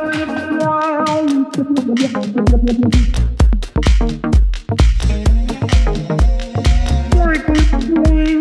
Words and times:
Very 0.00 0.16
good 7.38 7.64
swing. 7.68 8.40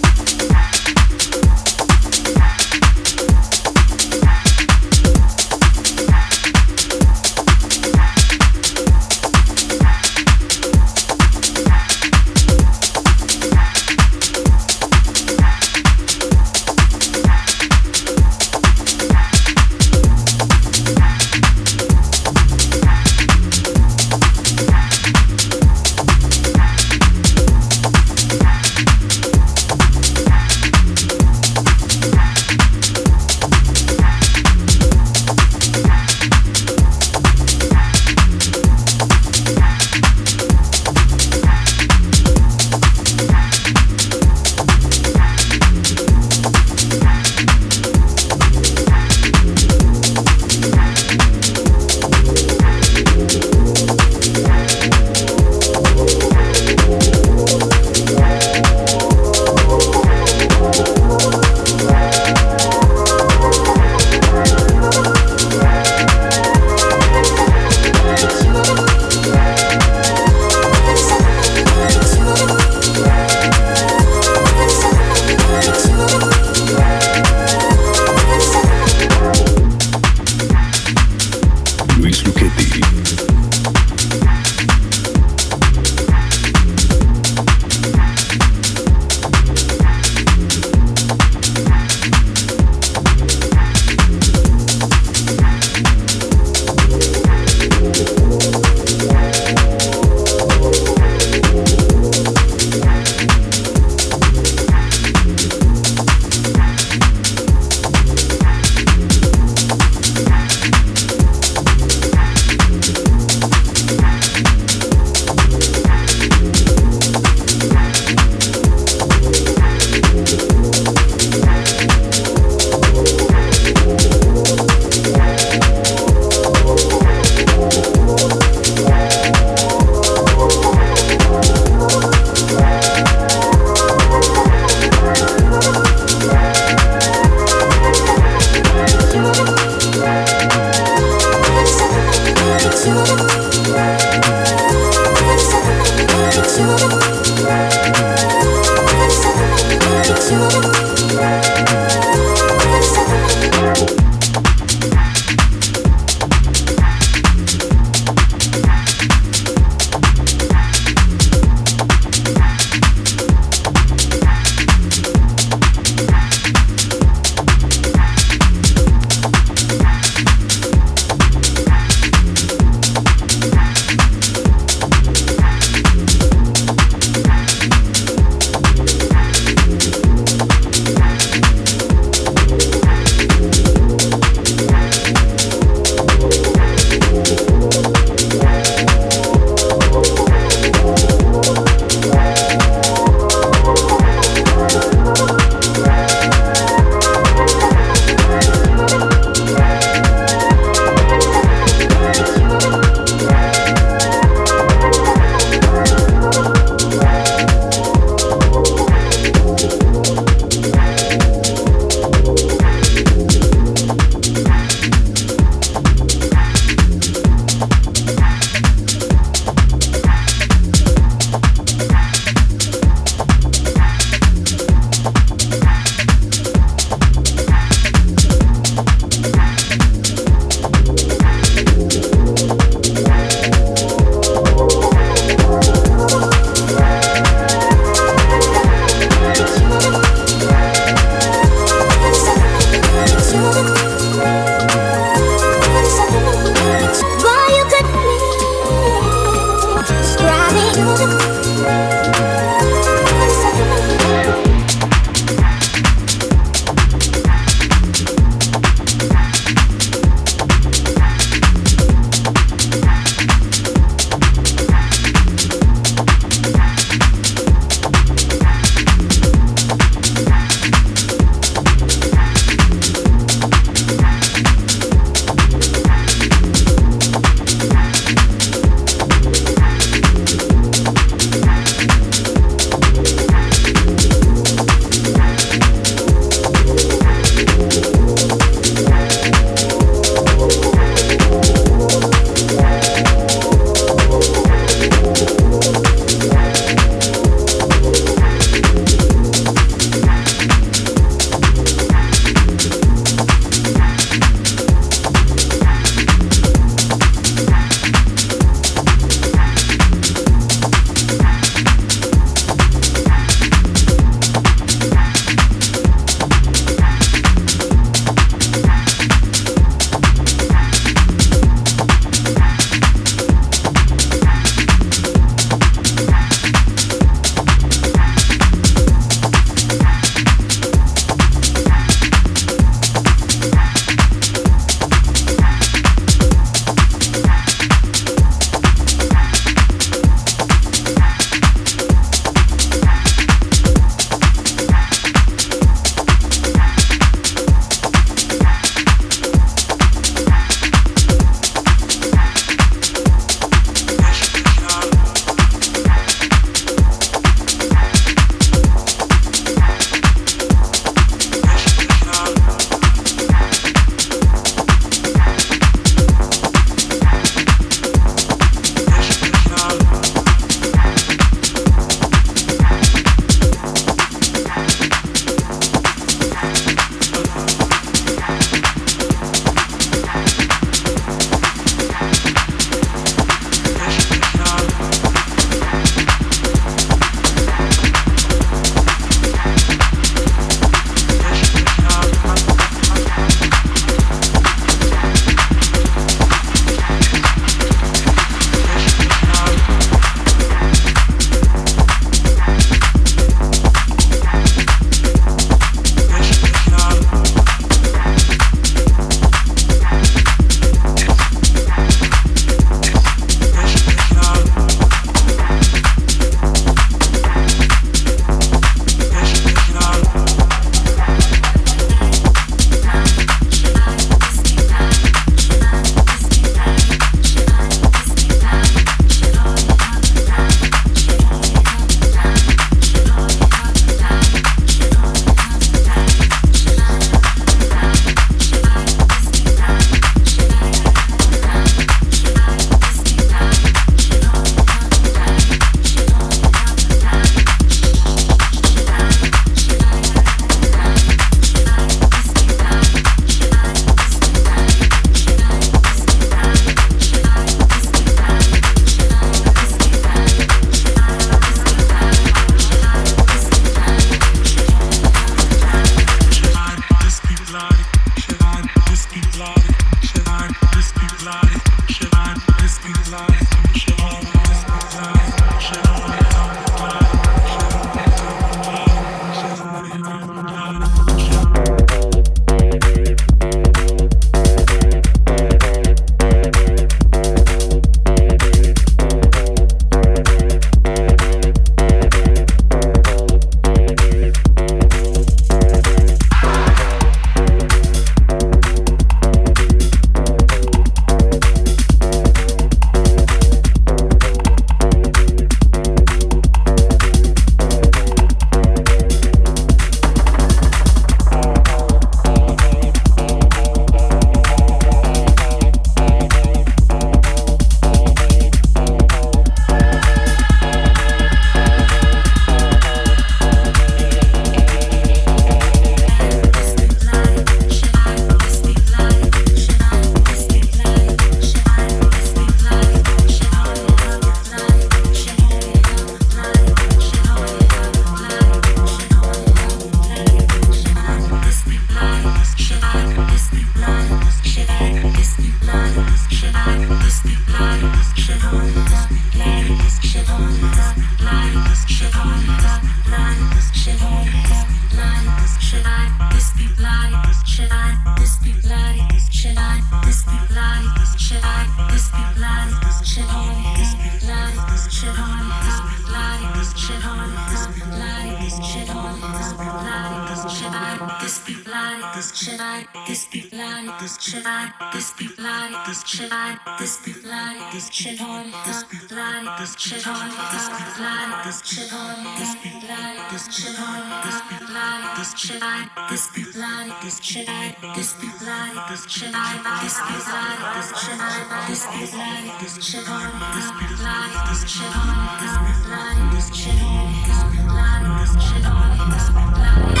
this 572.21 572.37
shit 572.37 572.61
I 572.61 572.85
this 573.07 573.25
be 573.25 573.41
fly 573.41 573.97
this 573.99 574.21
shit 574.21 574.45
I 574.45 574.69
this 574.93 575.09
be 575.17 575.25
fly 575.25 575.73
this 575.87 576.03
shit 576.05 576.29
I 576.31 576.53
this 576.77 576.97
be 577.03 577.13
fly 577.13 577.69
this 577.73 577.89
shit 577.89 578.21
on 578.21 578.45
this 578.61 578.83
be 578.83 578.97
fly 579.09 579.41
this 579.57 579.73
shit 579.75 580.05
on 580.05 580.29
this 580.53 580.69
be 580.69 580.83
fly 580.93 581.41
this 581.41 581.65
shit 581.65 581.91
on 581.91 582.21
this 582.37 582.53
be 582.61 582.69
fly 582.85 583.25
this 583.31 583.45
shit 583.49 583.79
on 583.81 584.05
this 584.21 584.37
be 584.45 584.55
fly 584.69 585.01
this 585.17 585.33
shit 585.33 585.63
I 585.65 585.89
this 586.11 586.27
be 586.29 586.43
fly 586.43 586.93
this 587.01 587.17
shit 587.25 587.49
I 587.49 587.73
this 587.97 588.13
be 588.13 588.27
fly 588.37 588.69
this 588.85 589.03
shit 589.09 589.33
I 589.33 589.57
this 589.81 589.97
be 590.05 590.13
fly 590.21 590.61
this 590.77 590.93
shit 591.01 591.17
I 591.17 591.65
this 591.65 591.83
be 591.89 592.05
fly 592.05 592.37
this 592.61 592.77
shit 592.85 593.09
on 593.09 593.33
this 593.49 593.71
be 593.81 593.87
fly 593.97 594.29
this 594.45 594.61
shit 594.69 594.93
on 594.93 595.17
this 595.41 595.57
be 595.57 595.73
fly 595.89 596.21
this 596.37 596.53
shit 596.53 596.77
on 596.85 597.09
this 597.25 597.41
be 597.49 597.57
fly 597.65 597.97
this 598.21 598.33
shit 598.45 598.65
on 598.69 599.09
this 599.09 599.27
be 599.33 599.41
fly 599.57 600.00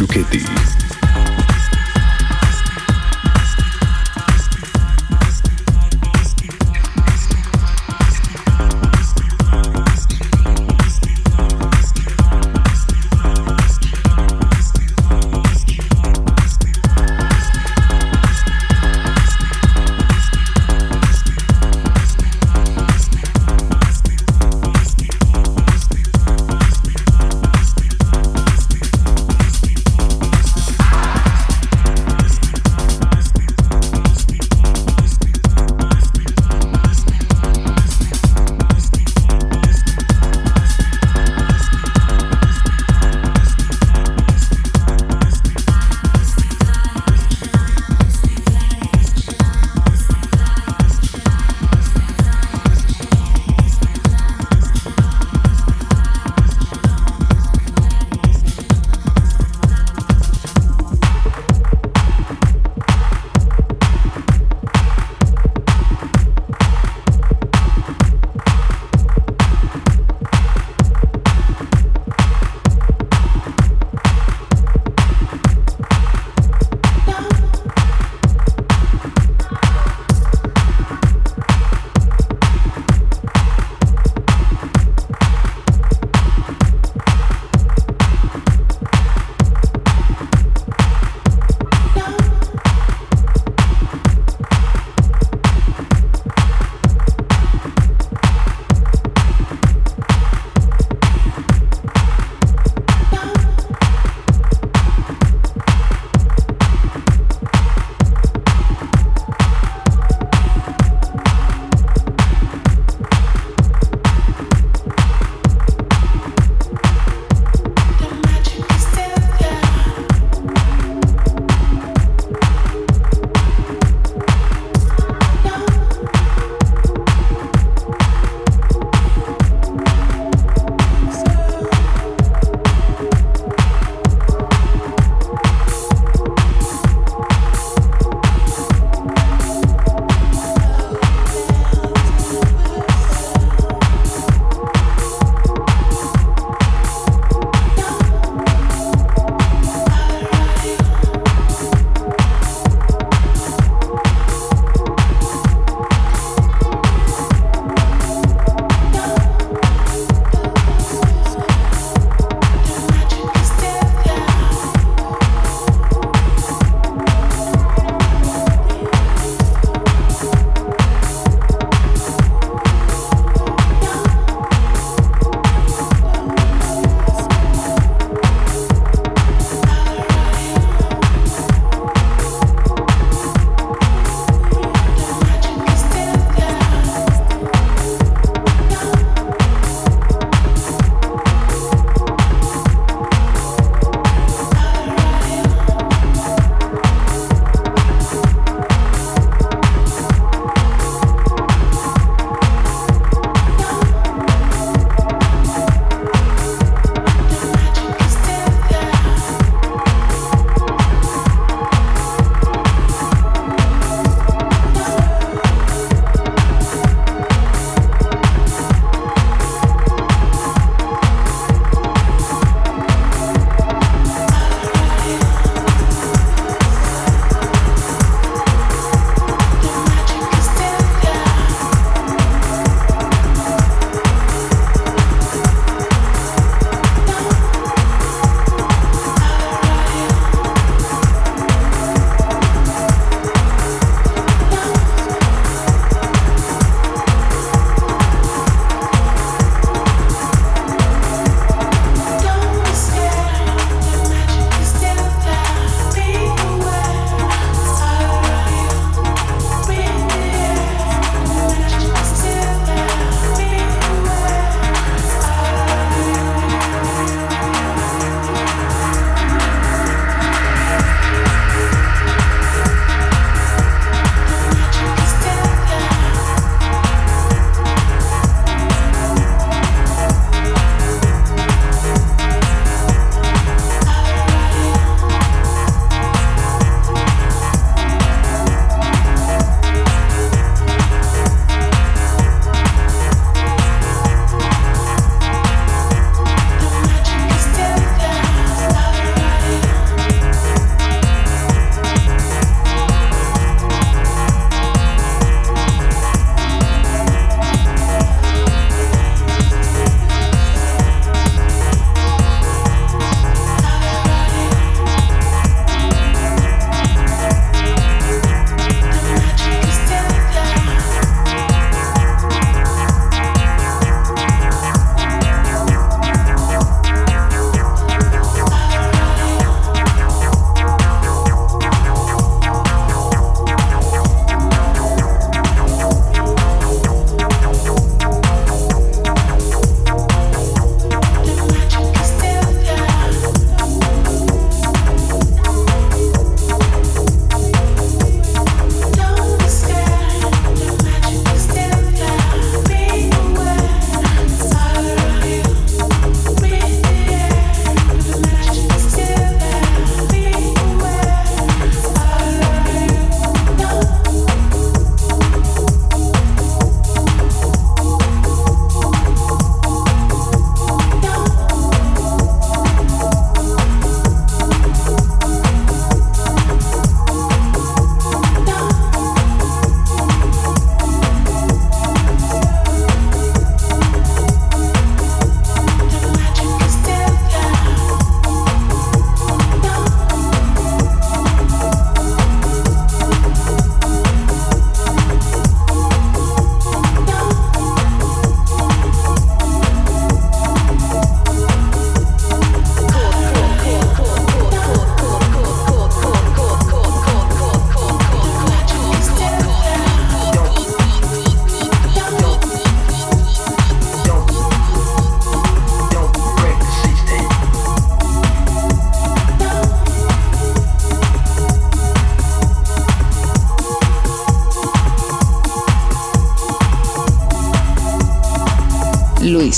look 0.00 0.16
at 0.16 0.30
these. 0.30 0.95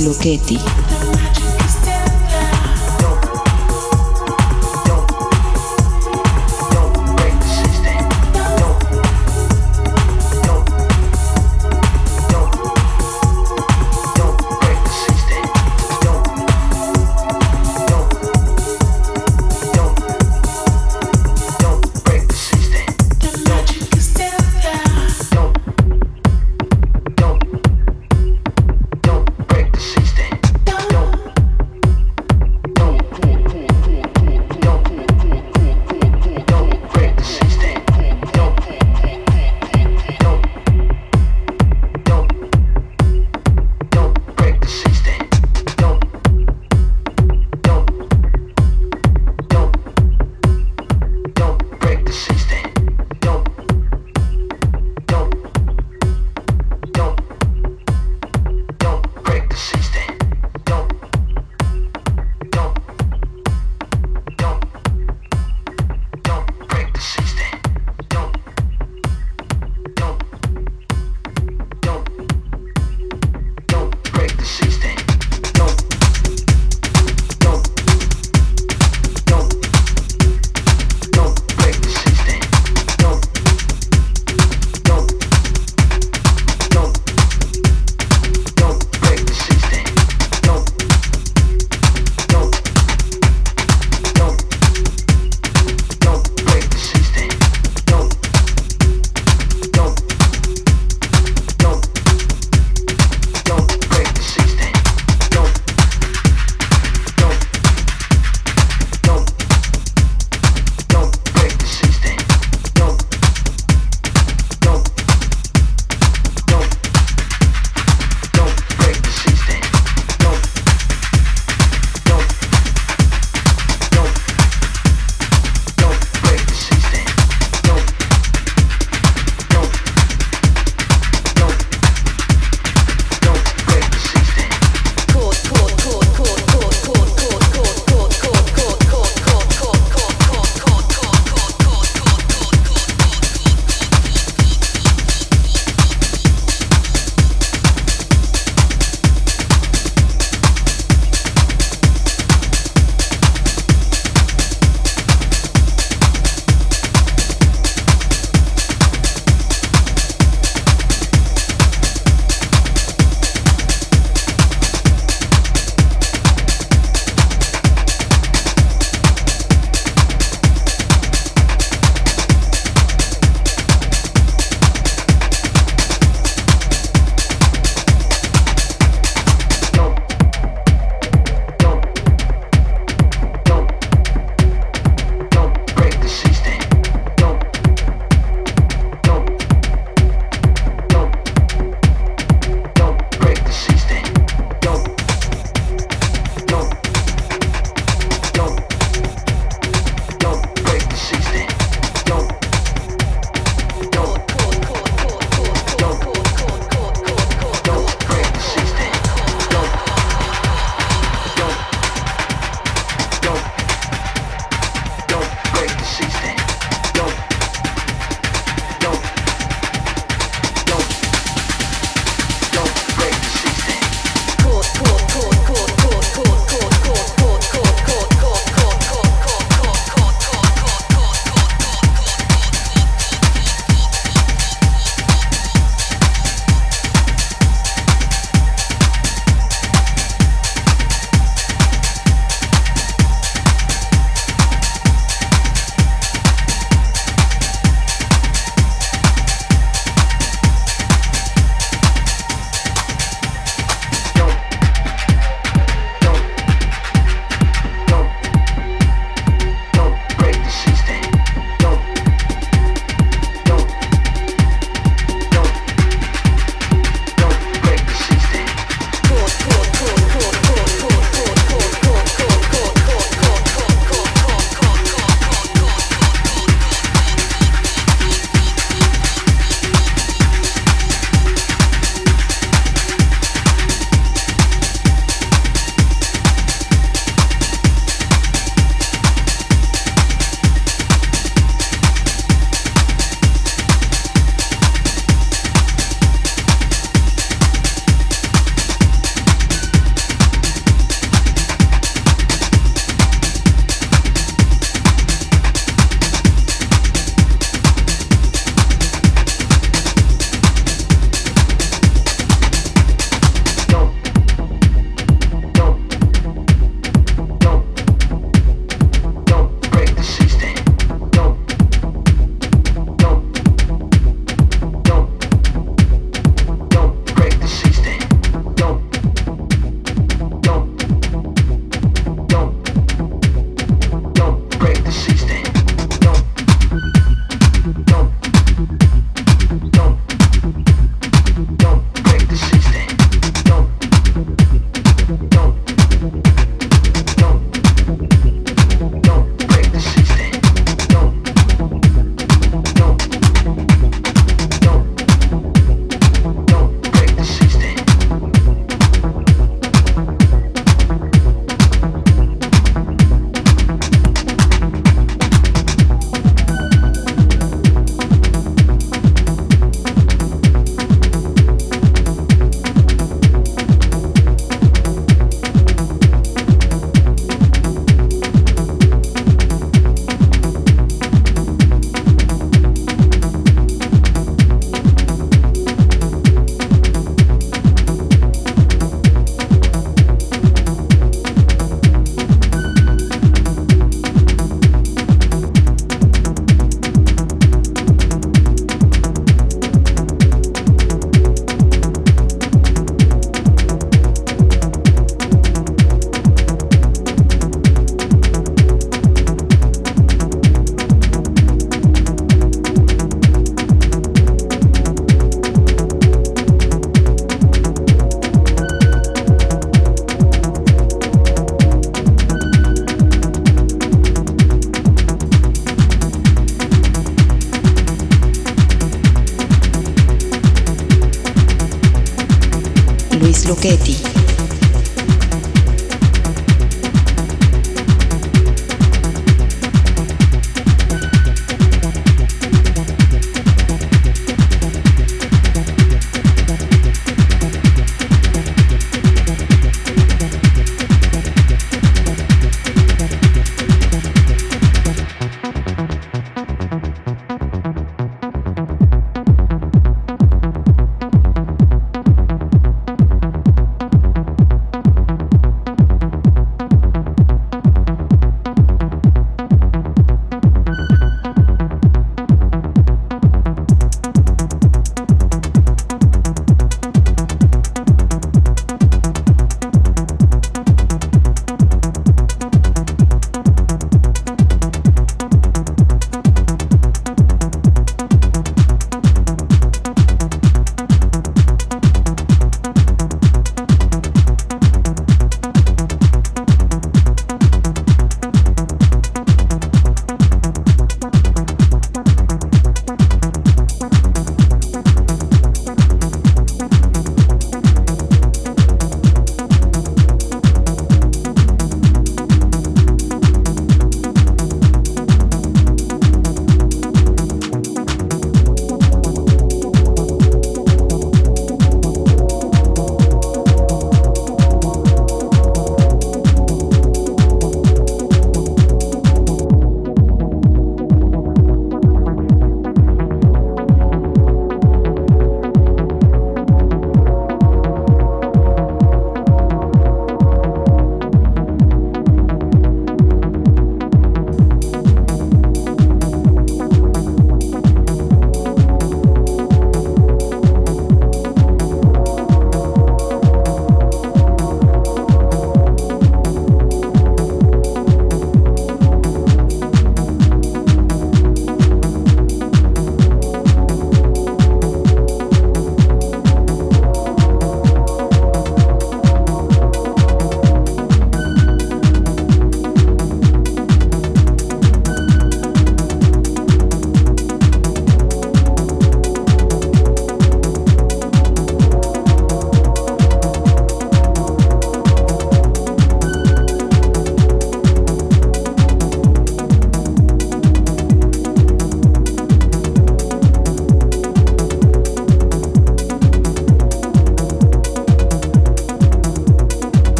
Luchetti. 0.00 0.89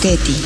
Muchetti. 0.00 0.39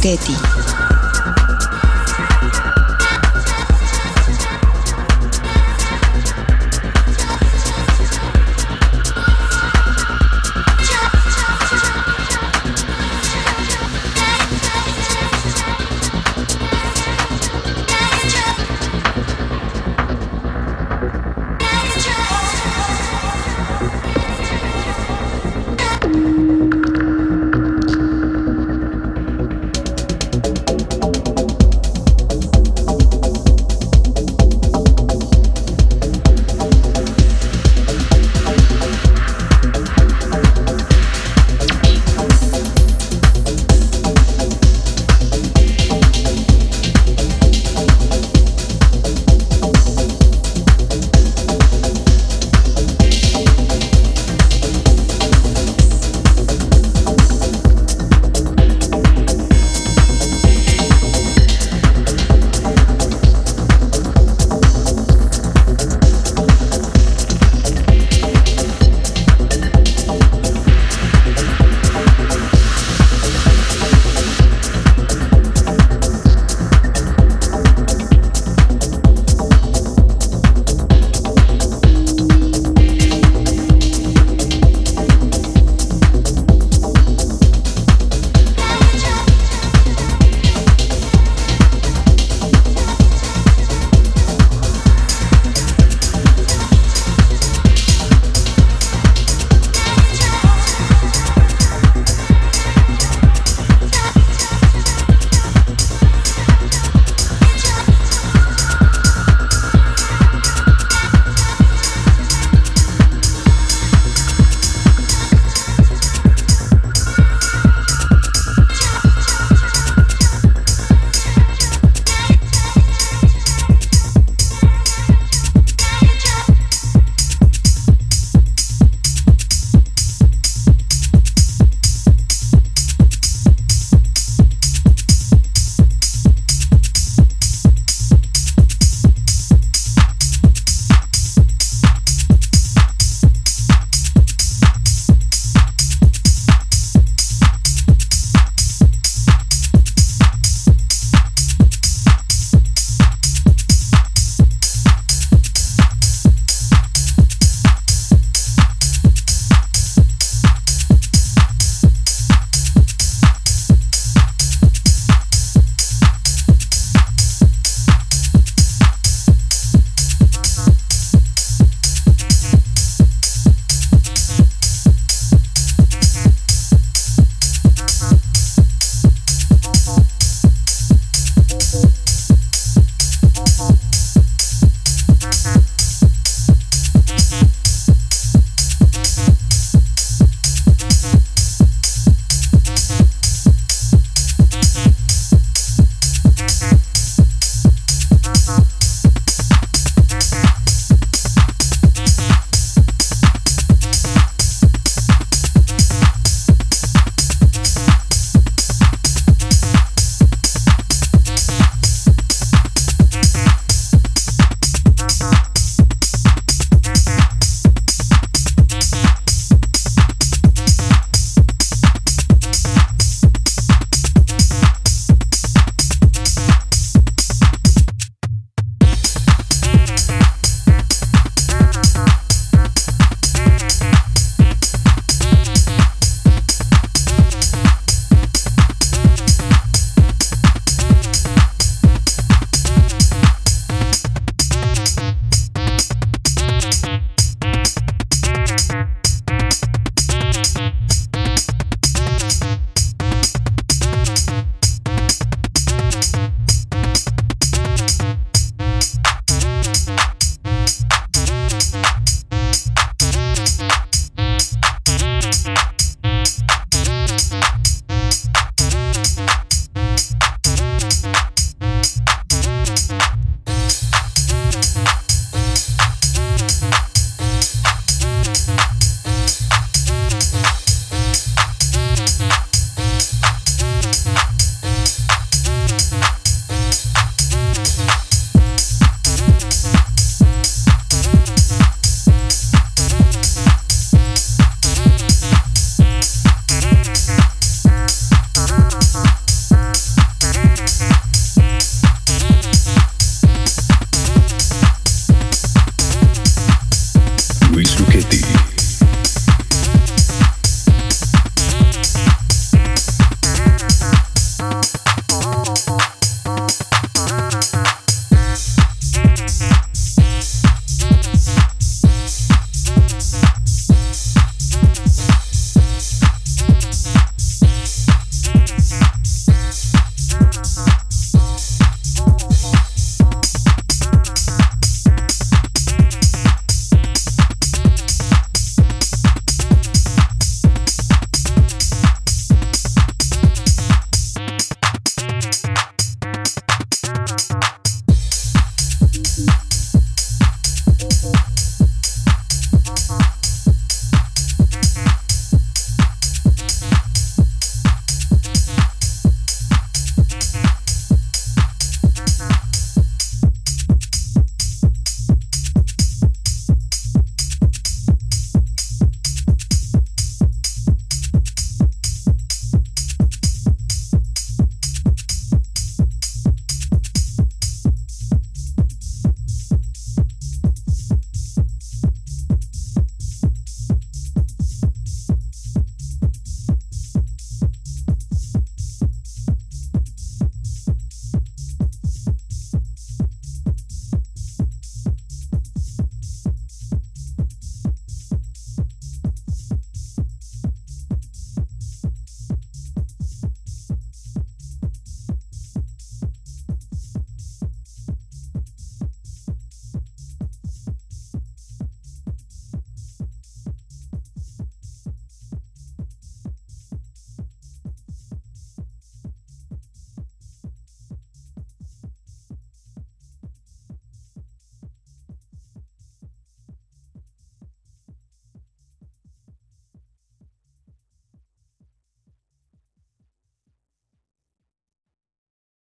Roquetti. 0.00 0.49